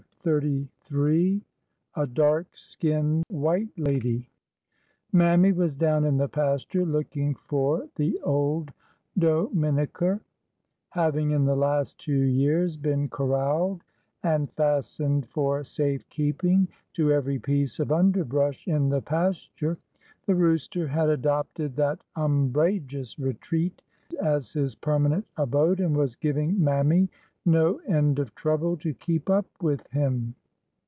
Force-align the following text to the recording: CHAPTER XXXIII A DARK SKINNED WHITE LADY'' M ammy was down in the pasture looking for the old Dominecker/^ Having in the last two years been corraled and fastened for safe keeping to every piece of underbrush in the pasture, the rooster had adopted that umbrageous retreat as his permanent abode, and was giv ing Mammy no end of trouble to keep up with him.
CHAPTER 0.23 0.67
XXXIII 0.85 1.41
A 1.95 2.05
DARK 2.05 2.45
SKINNED 2.53 3.23
WHITE 3.29 3.69
LADY'' 3.75 4.29
M 5.15 5.19
ammy 5.19 5.51
was 5.51 5.75
down 5.75 6.05
in 6.05 6.17
the 6.17 6.27
pasture 6.29 6.85
looking 6.85 7.33
for 7.33 7.89
the 7.95 8.21
old 8.21 8.71
Dominecker/^ 9.17 10.19
Having 10.89 11.31
in 11.31 11.45
the 11.45 11.55
last 11.55 11.99
two 11.99 12.13
years 12.21 12.77
been 12.77 13.09
corraled 13.09 13.83
and 14.21 14.51
fastened 14.51 15.27
for 15.29 15.63
safe 15.63 16.07
keeping 16.09 16.67
to 16.93 17.11
every 17.11 17.39
piece 17.39 17.79
of 17.79 17.91
underbrush 17.91 18.67
in 18.67 18.89
the 18.89 19.01
pasture, 19.01 19.79
the 20.27 20.35
rooster 20.35 20.87
had 20.87 21.09
adopted 21.09 21.75
that 21.77 22.03
umbrageous 22.15 23.17
retreat 23.17 23.81
as 24.21 24.53
his 24.53 24.75
permanent 24.75 25.25
abode, 25.37 25.79
and 25.79 25.97
was 25.97 26.15
giv 26.15 26.37
ing 26.37 26.63
Mammy 26.63 27.09
no 27.43 27.77
end 27.87 28.19
of 28.19 28.35
trouble 28.35 28.77
to 28.77 28.93
keep 28.93 29.27
up 29.27 29.47
with 29.63 29.87
him. 29.87 30.35